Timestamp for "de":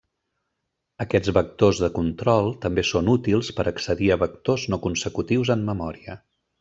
1.83-1.89